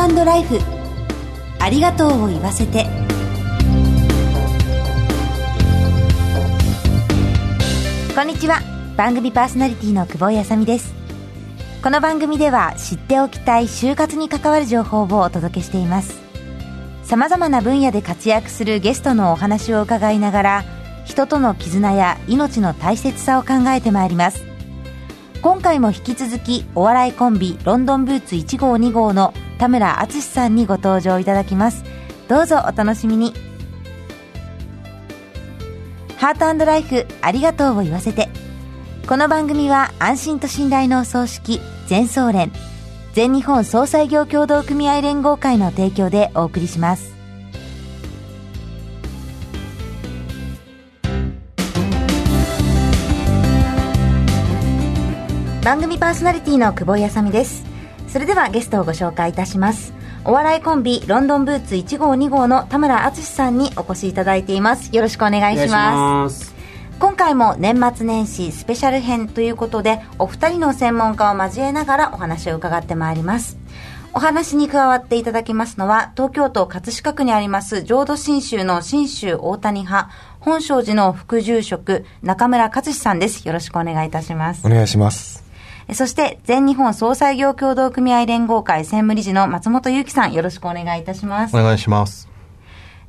[0.00, 0.58] ートライフ。
[1.60, 2.86] ありがとうを言わせて。
[8.14, 8.60] こんにちは。
[8.96, 10.94] 番組パーソナリティの久保井あさみです。
[11.82, 16.18] この番組では知っておきたい就活に関わる情報をお届けしています。
[17.02, 20.64] さまざまな分野で活躍するゲストのお話を伺いながら
[21.04, 24.44] 人との絆や命の大切さを考えてまいります。
[25.42, 31.84] 今回も引き続きお笑いコンビロンドンブーツ1号2号の田村淳さんにご登場いただきます。
[32.28, 33.34] どうぞお楽しみに。
[36.16, 38.28] ハートライフありがとうを言わせて。
[39.06, 42.50] この番組は安心と信頼のお葬式全総連
[43.12, 47.12] 全日本総裁業協同組合連合会の提供でお送りします。
[55.62, 57.73] 番組パーソナリティの久保井あさみです。
[58.14, 59.92] それではゲストをご紹介いたします。
[60.24, 64.94] お笑いコンビロンドンブーツ1号2号の田村淳さんにお越しいただいています。
[64.94, 66.54] よろしくお願いします。
[67.00, 73.58] 今回も年末年始スペシャル編ということでお二人の専門家を交えながらお話を伺ってまいります。
[74.12, 83.44] お話に加わっていただきますのは東京都葛飾区にあります浄土真宗の真宗大谷派本庄寺の副住職中村勝志さんです。
[83.44, 84.64] よろしくお願いいたします。
[84.64, 85.43] お願いします
[85.92, 91.56] そして、全日本総裁業協同組合連合会専務理事の松本祐樹さん、よろしくお願いいたします。
[91.56, 92.28] お願いします。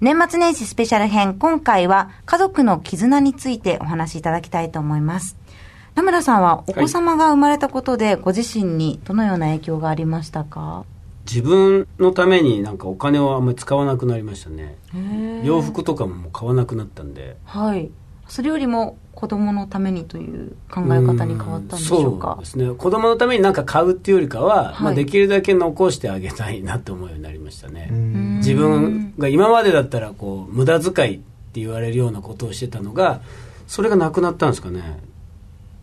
[0.02, 5.38] 年末年始スペシャル編、今回は家族の絆についてお話しいただきたいと思います。
[5.94, 10.84] 田村さんはお子様が生まれたことで、ご自身にどのような影響がありましたか、
[11.26, 14.78] 自分のためになんかお金をあんまり使わなくなりましたね
[15.44, 17.90] 洋服とかももう買わなくなったんではい
[18.28, 22.34] それよりも子供のためにという考え方に変わったんでしょうか？
[22.34, 22.74] そうですね。
[22.76, 27.90] 子供のために何か買うっていうよりかは、はい、まあ、できるだけ残してあげたいなって思うようになりましたね。
[28.40, 33.22] 自分が今までだったらこう無駄遣いって言われるようなことをしてたのが
[33.68, 35.00] それがなくなったんですかね、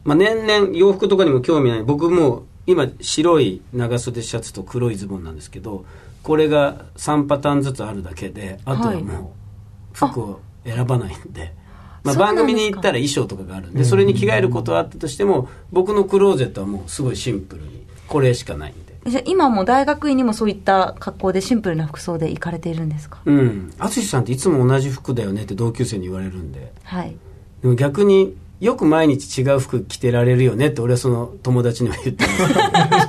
[0.04, 1.82] まあ、年々洋服とかにも興味ない。
[1.82, 5.84] 僕も今白い長袖シャツと黒いズボンなんですけど
[6.22, 9.34] これが3パターンずつあるだけであとはも
[9.92, 11.52] う服を選ばないんで、
[12.04, 18.92] まあ、番組に行ったら衣装とかがあるんでそれに着替えることはあったとしても僕のクローゼットはもうすごいシンプルにこれしかないんで。
[19.06, 23.18] じゃ今も大学院にもそういった格好でシンプルな服装で行かれているんですか？
[23.24, 23.72] うん。
[23.78, 27.16] 淳さんっていつも同じ服だよねって同級生に言われるんで、はい、
[27.62, 33.08] でも逆によく毎日違う服着てられるよねって俺はその友達には言ってます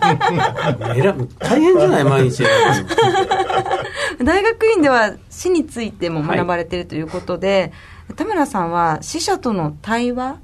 [1.40, 2.44] 大変じゃない毎日。
[4.24, 7.72] 大学院では死についても学ばれているということで、はい
[8.16, 10.40] 田村さんは死者との対話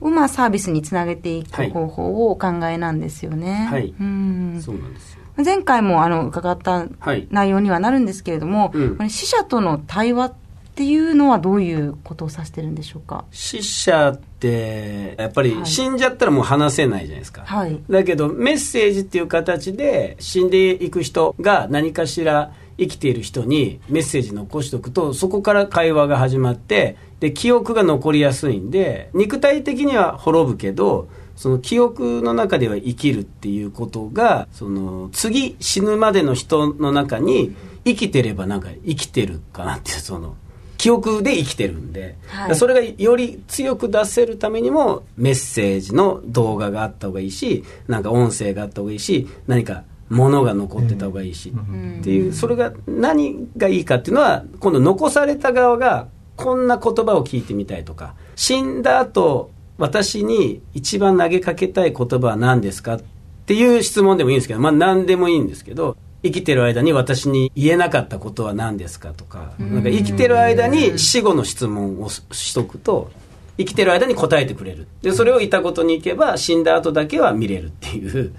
[0.00, 3.68] をまあサービスにつなげていく方法をお考えなんですよね。
[3.70, 4.60] はい、うん。
[4.62, 5.20] そうなんですよ。
[5.44, 6.86] 前回もあの伺った
[7.30, 10.34] 内容にはなるんですけれども、はいうん、死者との対話っ
[10.74, 13.24] ていうのはどういうことを指してるんでしょうか？
[13.30, 37.54] 死者ってやっぱり死んじゃったらもう話せないじゃないですか、はい、だけどメッセージっていう形で死んでいく人が何かしら生きている人にメッセージ残しておくとそこから会話が始まってで記憶が残りやすいんで肉体的には滅ぶけどその記憶の中では生きるっていうことがその次死ぬまでの人の中に
[37.84, 40.36] 生きてればなんか生きてるかなっていうその
[40.78, 63.00] 記憶で生きてるんで、はい、それがより強く出せるためにもメッセージの動画があった方がいいしなんか音声があった方がいいし何かものが残ってた方がいいし、っていうそれが何がいいかっていうのは今度残された側がこんな言葉を聞いてみたいとか死んだ後私に一番投げかけたい言葉は何ですかっ
[63.46, 73.10] ていう質問でもいいんですけどまあ何でもいいんですけど生きてる間に私に言えなかったことは何ですかとかなんか生きてる間に死後の質問をしとくと
[73.56, 74.86] 生きてる間に答えてくれる。
[75.02, 78.32] でそれをいたことに行けば死んだ後だけは見れるっていう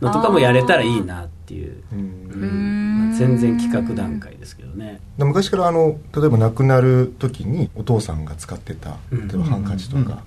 [0.00, 3.08] のとかもやれたらいいなっていう、うん。
[3.08, 5.00] まあ、全然企画段階ですけどね。
[5.18, 10.22] 昔からあの例えば亡くなる時にお父さんが使ってた例えばハンカチとか、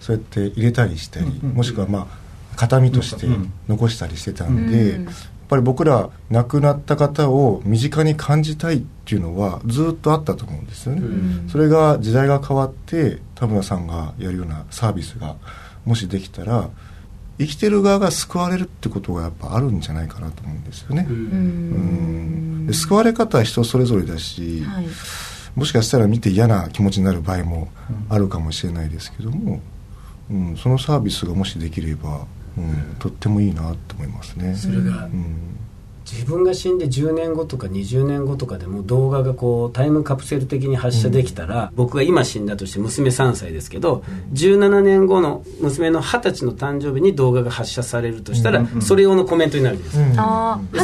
[0.00, 2.06] そうやって入れたりしたり、もしくはまあ
[2.56, 3.26] 形見として
[3.68, 5.04] 残したりしてたんで、やっ
[5.48, 11.02] ぱり僕ら亡くなった方を身近に感じたいっていうのはずっとあったと思うんですよね、
[11.50, 15.36] それが時代が変わって田村さんがやるようなサービスが
[15.84, 16.70] もしできたら
[17.38, 21.06] 生きてる側が救われるってことがやっぱあるんじゃないかなと思うんですよね。
[21.08, 24.86] うんで救われ方は人それぞれだし、はい、
[25.54, 27.68] もしかしたら見て嫌な気持ちになる場合も
[28.10, 29.60] あるかもしれないですけども、
[30.30, 32.26] うん、そのサービスがもしできれば、
[32.58, 34.54] うん、とってもいいなと思いますね。
[34.54, 35.57] それが、うん
[36.10, 50.14] 自分が死んで10年後とか20年後とかでも動画がこうタイムカプセル的に発射できたら、うん、僕が今死んだとして娘3歳ですけど、うん、17年後の娘の20歳の誕生日に動画が発射されるとしたら、うん、それ用のコメントになるんです、うん、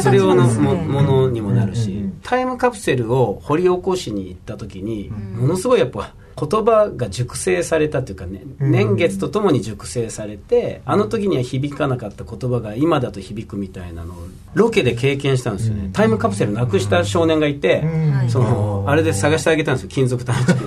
[0.03, 14.17] それ用のも,、ものにもなるし、タイムカプセルを掘り起こしに行った時に、ものすごいやっぱ言葉が熟成されたというかね、年月とともに熟成されて、あの時には響かなかった言葉が今だと響くみたいなのを
[14.53, 17.83] ロケで経験したんですよね、タイムカプセルなくした少年がいて、
[18.27, 20.65] そのあれで探してあげたんですよ金属探知機。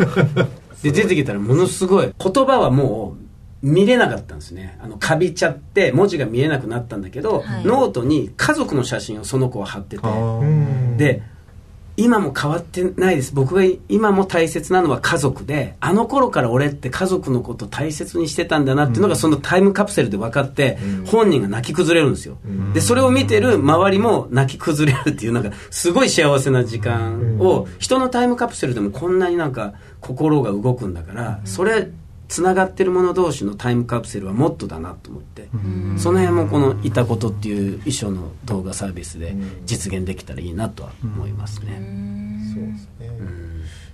[0.82, 3.16] で出てきたらものすごい言葉はも
[3.62, 4.78] う見れなかったんですね。
[4.80, 10.02] あのかびちゃって文字が見えなくなったんだけど、はい、ノートに家族の写真をその子は貼ってて。
[10.96, 11.22] で
[11.98, 13.34] 今も変わってないです。
[13.34, 22.38] 僕が今も大切なのは家族であの頃から俺って家族のこと大切にしてたんだなっていうのがそのタイムカプセルで分かって本人が泣き崩れるんですよ。
[22.72, 31.90] でそれを見てる周りも泣き崩れるっていうなんかすごい幸せな時間を人のタイムカプセルでもこんなになんか心が動くんだからそれ
[32.28, 35.48] つながってる者同士のタイムカプセルはもっとだなと思って
[35.96, 39.34] その辺もこの「いたこと」っていう衣装の動画サービスで
[39.64, 41.80] 実現できたらいいなとは思いますね。
[42.54, 43.18] そうですね。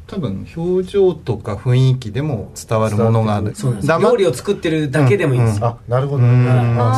[0.06, 3.54] 多分表情とか雰囲気でも伝わるものがある。
[4.00, 5.94] 料理を作ってるだけでもいいんですよ、うん。
[5.94, 6.22] うん、あなるほど、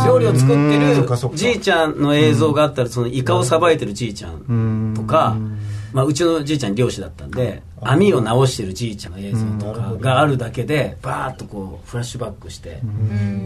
[0.06, 5.36] 料理を作ってるじいちゃんの映像があったらそのイカをさばいてるじいちゃんとか、
[5.96, 12.80] まあ、うちのじいちゃん漁師だったんで網を直してるじいちゃんの映像とかがあるだけでバーッとこうフラッシュバックして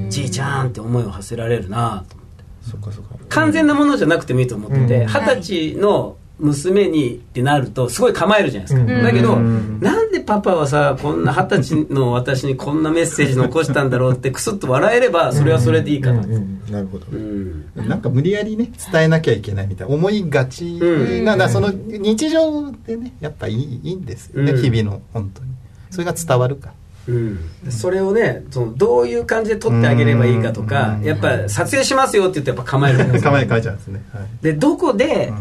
[0.09, 2.45] じいちゃんって思いを馳せられるなと思って。
[2.69, 3.15] そっかそっか。
[3.29, 20.79] 完全なものじゃなくてもいいと思ってて二十歳の娘にってなるとすごい構えるじゃないですか、だけど、なんでパパはさこんな二十歳の私にこんなメッセージ残したんだろうって クスッと笑えればそれはそれでいいかな、なるほど、うん、なんか無理やりね伝えなきゃいけないみたいな思いがち
[21.25, 25.51] が、うん、その日常でねやっぱいいいいんですよね、日々の本当に。
[25.91, 26.71] それが伝わるか。
[27.09, 27.39] うん、
[27.71, 35.33] それをねそのどういう感じで撮ってあげればいいかとかやっぱ撮影しますよって言ってやっぱ構える 構え変えちゃうんですね、はい、でどこで、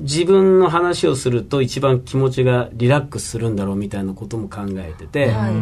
[0.00, 5.54] 自分の話をすると一番気持ちがリラックスするんだろうみたいなことも考えてて、はい、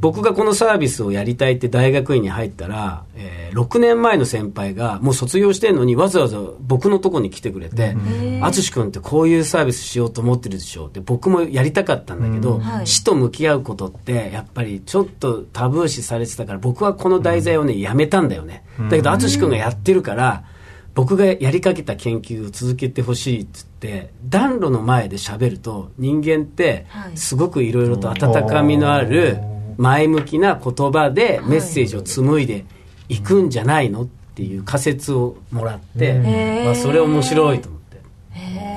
[0.00, 7.94] 僕がこのサービスをやりたいって大学院に入ったら、えー、6年前の先輩がもう卒業してんのにわざわざ僕のとこに来てくれて
[8.42, 18.64] 「淳君ってこういうサービスしようと思ってるでしょ」って僕もやりたかったんだけど、はい、死と向き合うことってやっぱりちょっとタブー視されてたから僕はこの題材をねやめたんだよね。
[18.90, 20.44] だけど淳君がやってるから
[20.94, 29.38] 僕がやりかけた研究を続けてほしいっつって暖炉の前で喋ると人間ってすごくいろいろと温かみのある
[29.78, 32.66] 前向きな言葉でメッセージを紡いで
[33.08, 38.71] いくんじゃないのっていう仮説をもらって、まあ、それ面白いと思って。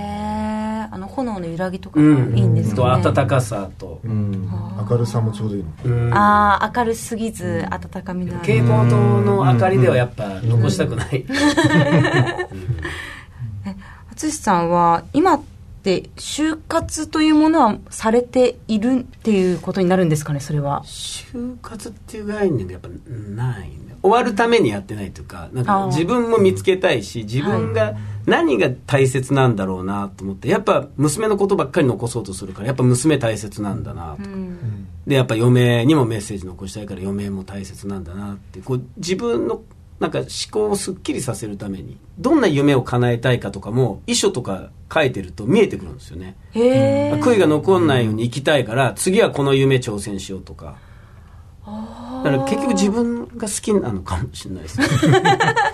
[1.56, 4.50] あの炎の揺らぎとかもいいんですか、ね、と暖かさと、うん、
[4.90, 8.40] 明るさもちょうどいいの、うん、ああ明るすぎず温かみのある。
[8.42, 11.25] 蛍光灯の明かりではやっぱ残したくない、
[14.16, 15.55] 淳さんは今って
[16.15, 20.83] 就活というものはされているっていうことになるんですかねそれは。
[20.85, 23.69] 就活っていう概念がやっぱない
[24.06, 27.95] 終わるためにやってないというかなんか自分も見つけたいし自分が
[28.27, 39.63] 何が大切なんだろうなと思ってやっぱ娘のことばっかり残そうとするからやっぱ娘大切なんだなとか、うん、でやっぱ嫁にもメッセージ残したいから嫁も大切なんだなってこう自分の
[39.99, 46.35] なんか思考をすっきりさせるためにどんな夢を叶えたいかとかも遺書とか書いてると見えてくるんですよね。
[46.54, 50.75] 悔いが残んないように生きたいから次はこの夢挑戦しようとか。
[51.66, 54.87] だから結局自分が好きなのかもしれないですね。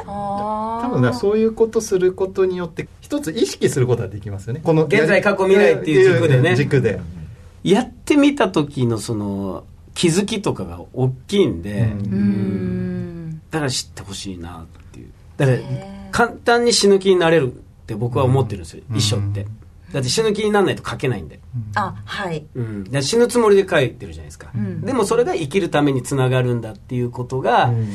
[0.05, 4.61] 多分そういうことすることによって一つ意識することができますよね。
[4.63, 6.55] この現在過去未来っていう軸でね。
[6.55, 7.01] 軸で。
[7.63, 11.89] やってみた時のその気づきとかが大きいんで
[13.51, 15.11] だから知ってほしいなっていう。
[15.37, 15.57] だから
[16.11, 17.55] 簡単に死ぬ気になれるっ
[17.85, 19.45] て僕は思ってるんですよ遺書って。
[19.91, 21.39] だって死ぬ気にならないと書けないんで。
[21.75, 22.45] あ、はい。
[22.55, 23.01] うん。
[23.01, 24.49] 死ぬつもりで書いてるじゃないですか。
[24.55, 27.89] うん、でもそれが生きるためにつながるんだっていうことが、うん、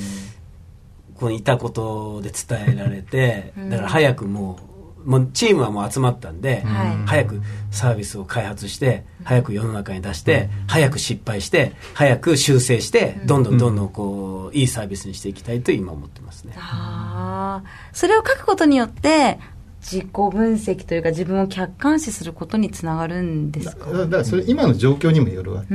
[1.14, 4.65] このいたことで伝えられて、だから早くもう、
[5.06, 6.62] もうチームはもう集まったんで、
[7.06, 16.54] 早くサービスを開発して、早く世の中に出して、早く失敗して、早く修正して、どんどんどんどんこう、いいサービスにしていきたいと今思ってますね。
[16.58, 17.68] ああ。
[17.92, 19.38] それを書くことによって、
[19.80, 23.88] 自己分析というか自分を客観視することにつながるんですか？
[23.92, 25.68] だからそれ今の状況にもよるわけ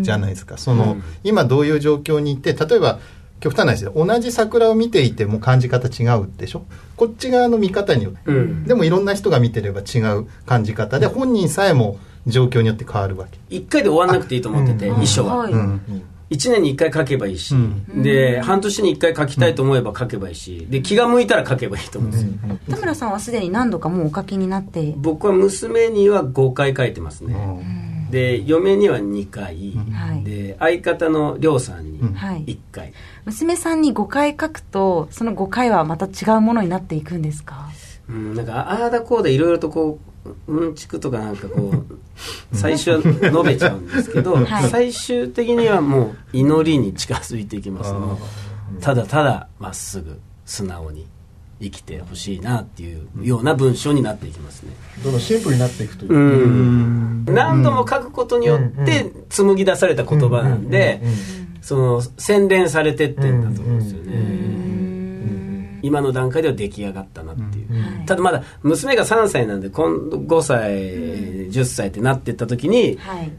[0.00, 3.00] じゃないですか、その、今どういう状況にいて例えば
[3.40, 6.64] 極端な話で同じ桜を見ていても感じ方違うでしょ？
[6.96, 13.38] こっち側の見方によって、うん、でもいろんな人が見てれば違う感じ方で本人さえも状況によって変わるわけ。
[13.48, 15.80] 一回で終わらなくていいと思ってて、うん、遺書は、うん、
[16.28, 17.54] 1年に1回書けばいいし、
[17.94, 20.66] で半年に1回書きたいと思えば書けばいいし。
[20.68, 22.30] で気が向いたら書けばいいと思うんですよ、
[22.68, 24.92] 田村さんはすでに何度かもうお書きになって。
[24.98, 27.34] 僕は娘には5回書いてますね、
[28.10, 32.94] で嫁には2回、はい、で相方の亮さんに1回、はい、
[33.26, 37.68] 娘さんに5回書くとその5回はまた違うものになっていくんですか？
[38.08, 39.98] うん、なんかああだこうだいろいろとこ
[40.48, 41.98] ううんちくとかなんかこう
[42.52, 47.98] 最初は述べちゃうんですけど、 はい、最終的にはもう祈りに近づいていきますね。
[48.80, 51.06] ただただまっすぐ素直に
[51.60, 54.72] 生きてほしいなっていうような文章になっていきますね。
[55.04, 56.12] どんどんシンプルになっていくという。
[56.14, 57.24] うん。
[57.26, 60.70] 何度も書くことによって紡ぎ出された言葉なん。
[60.70, 61.02] で、
[61.60, 63.42] その洗練されてってん。
[63.42, 63.78] だと思うん。
[63.78, 65.80] ですよね。
[65.82, 67.68] 今の段階では出来上がったなっていう。
[68.06, 69.60] ただまだ娘が3歳なん。
[69.60, 70.70] で今度5歳、
[71.50, 73.32] 10歳ってなってった時に、はい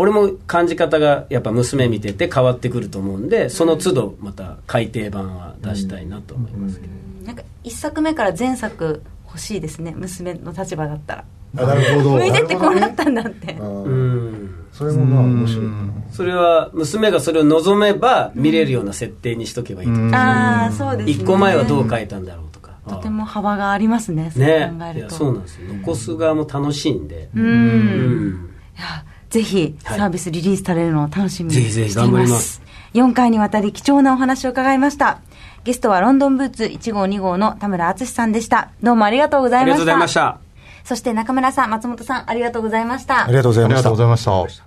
[0.00, 3.28] 俺も感じ方がやっぱ娘見てて変わってくると思うん。
[3.28, 6.92] でその都度また改訂版は出したいなと思いますけど、
[7.28, 11.24] なんか1作目から前作欲しいですね娘の立場だったら。
[11.58, 12.10] あなるほど。
[12.16, 13.52] 向いてってこうなったんだって。
[13.52, 14.66] うん。
[14.72, 15.66] それもまあ面白い
[16.10, 19.94] それは娘がそれを望めば見れるような設定にしとけばいいと。
[19.94, 21.24] 思うああそうですね。
[21.24, 22.72] 1個前はどう書いたんだろうとか。
[22.88, 24.72] とても幅がありますねね。
[24.96, 25.74] いやそうなんですよ。
[25.74, 27.28] 残す側も楽しいんで。
[27.34, 28.50] うん。
[28.74, 32.62] いやぜひサービスリリースされるのを楽しみにしています,、はい、ます。
[32.94, 35.20] 4回にわたり貴重なお話を伺いました
[35.68, 38.70] ゲストはロンドンブーツ1号2号の田村敦さんでした。
[38.82, 39.74] どうもありがとうございました。
[39.74, 40.40] ありがとうございました。
[40.82, 43.26] そして中村さん松本さんありがとうございました。
[43.26, 43.74] ありがとうございました。
[43.74, 44.16] ありがとうございま
[44.48, 44.66] した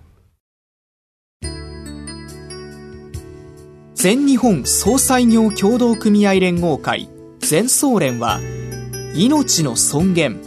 [3.96, 7.10] 全日本総裁業協同組合連合会。
[7.40, 8.40] 全総連は
[9.16, 10.40] 命の尊厳。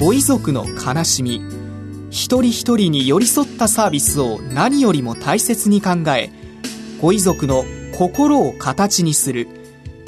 [0.00, 1.40] ご遺族の悲しみ。
[2.10, 6.30] 一人一人に寄り添ったサービスを何よりも大切に考え
[7.00, 7.62] ご遺族の
[7.96, 9.62] 心を形にする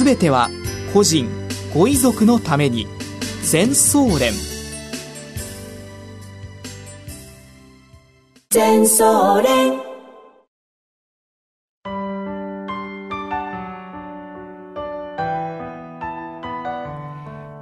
[0.00, 0.48] すべては
[0.94, 1.28] 個人
[1.74, 2.86] ご遺族のために。
[3.42, 4.32] 全総連。
[8.48, 9.78] 全総連。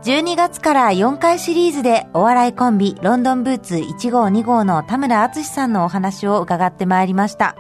[0.04, 7.56] 12月から4回シリーズでお笑いコンビロンドンブーツ1号2号の田村敦さんのお話を伺ってまいりました。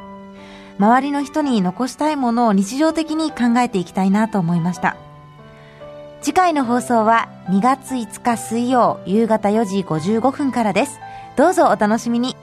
[0.78, 4.96] 周りの人に残したいものを日常的に考えていきたいなと思いました。
[6.20, 10.98] 次回の放送は2月5日水曜夕方4時55分からです。
[11.36, 12.36] どうぞお楽しみに。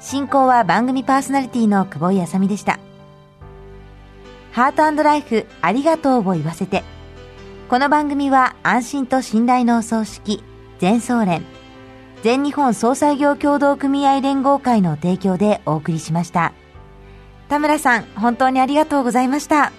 [0.00, 2.78] 進行は番組パーソナリティの久保井あさみでした。
[4.52, 6.84] ハートライフありがとうを言わせて。
[7.68, 10.44] この番組は安心と信頼のお葬式、
[10.78, 11.42] 全総連、
[12.22, 16.52] 全日本総裁業協同組合連合会の提供でお送りしました。
[17.48, 19.72] 田村さん、本当にありがとうございました。